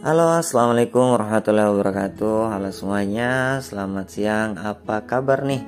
[0.00, 2.56] Halo, assalamualaikum warahmatullahi wabarakatuh.
[2.56, 4.56] Halo semuanya, selamat siang.
[4.56, 5.60] Apa kabar nih?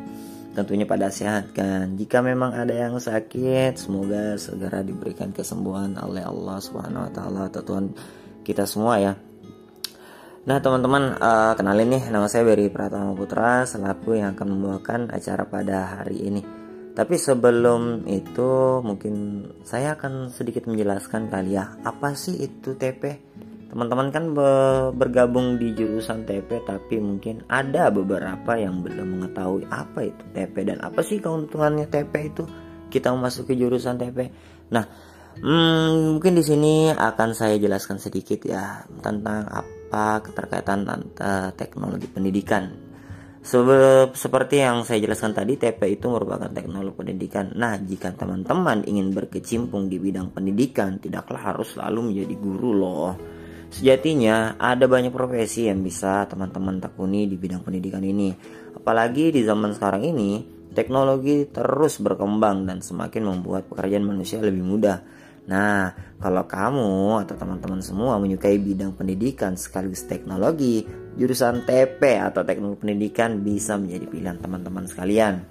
[0.56, 2.00] Tentunya pada sehat kan.
[2.00, 7.60] Jika memang ada yang sakit, semoga segera diberikan kesembuhan oleh Allah Subhanahu wa taala atau
[7.60, 7.92] Tuhan
[8.40, 9.12] kita semua ya.
[10.48, 15.44] Nah teman-teman uh, kenalin nih nama saya Beri Pratama Putra selaku yang akan membawakan acara
[15.44, 16.40] pada hari ini.
[16.96, 23.31] Tapi sebelum itu mungkin saya akan sedikit menjelaskan kali ya apa sih itu TP
[23.72, 24.24] teman-teman kan
[24.92, 30.84] bergabung di jurusan TP tapi mungkin ada beberapa yang belum mengetahui apa itu TP dan
[30.84, 32.44] apa sih keuntungannya TP itu
[32.92, 34.28] kita memasuki jurusan TP.
[34.76, 34.84] Nah,
[35.40, 42.92] hmm, mungkin di sini akan saya jelaskan sedikit ya tentang apa keterkaitan antara teknologi pendidikan.
[43.42, 47.50] Seperti yang saya jelaskan tadi, TP itu merupakan teknologi pendidikan.
[47.58, 53.10] Nah, jika teman-teman ingin berkecimpung di bidang pendidikan, tidaklah harus selalu menjadi guru loh
[53.72, 58.36] Sejatinya ada banyak profesi yang bisa teman-teman tekuni di bidang pendidikan ini.
[58.76, 60.44] Apalagi di zaman sekarang ini,
[60.76, 65.00] teknologi terus berkembang dan semakin membuat pekerjaan manusia lebih mudah.
[65.48, 70.84] Nah, kalau kamu atau teman-teman semua menyukai bidang pendidikan sekaligus teknologi,
[71.16, 75.42] jurusan TP atau teknologi pendidikan bisa menjadi pilihan teman-teman sekalian.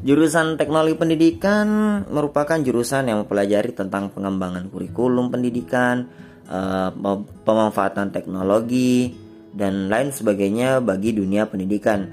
[0.00, 1.68] Jurusan teknologi pendidikan
[2.08, 6.08] merupakan jurusan yang mempelajari tentang pengembangan kurikulum pendidikan,
[6.50, 6.90] uh,
[7.46, 9.14] pemanfaatan teknologi
[9.54, 12.06] dan lain sebagainya bagi dunia pendidikan.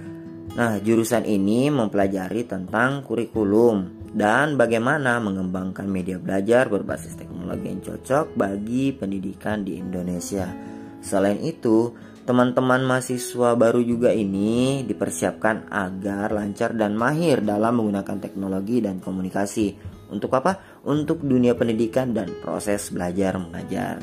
[0.58, 8.34] Nah, jurusan ini mempelajari tentang kurikulum dan bagaimana mengembangkan media belajar berbasis teknologi yang cocok
[8.34, 10.50] bagi pendidikan di Indonesia.
[10.98, 11.94] Selain itu,
[12.26, 19.97] teman-teman mahasiswa baru juga ini dipersiapkan agar lancar dan mahir dalam menggunakan teknologi dan komunikasi.
[20.08, 20.82] Untuk apa?
[20.88, 24.00] Untuk dunia pendidikan dan proses belajar mengajar.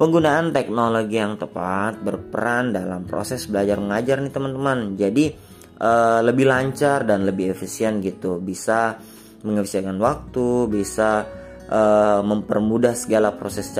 [0.00, 4.96] Penggunaan teknologi yang tepat berperan dalam proses belajar mengajar nih teman-teman.
[4.96, 5.28] Jadi
[5.76, 8.40] uh, lebih lancar dan lebih efisien gitu.
[8.40, 8.96] Bisa
[9.44, 11.28] mengefisienkan waktu, bisa
[11.68, 13.76] uh, mempermudah segala proses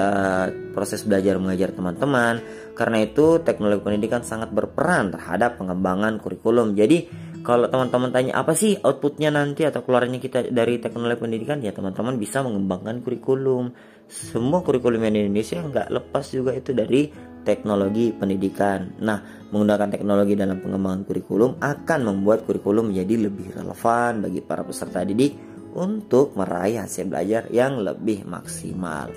[0.77, 2.45] proses belajar mengajar teman-teman.
[2.77, 6.77] Karena itu teknologi pendidikan sangat berperan terhadap pengembangan kurikulum.
[6.77, 7.09] Jadi
[7.41, 11.59] kalau teman-teman tanya apa sih outputnya nanti atau keluarnya kita dari teknologi pendidikan?
[11.65, 13.73] Ya teman-teman bisa mengembangkan kurikulum.
[14.11, 17.09] Semua kurikulum yang di Indonesia nggak lepas juga itu dari
[17.43, 19.01] teknologi pendidikan.
[19.01, 25.01] Nah menggunakan teknologi dalam pengembangan kurikulum akan membuat kurikulum menjadi lebih relevan bagi para peserta
[25.07, 25.35] didik
[25.73, 29.09] untuk meraih hasil belajar yang lebih maksimal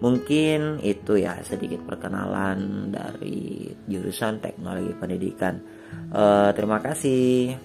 [0.00, 5.54] mungkin itu ya sedikit perkenalan dari jurusan teknologi pendidikan.
[6.12, 7.56] Uh, terima kasih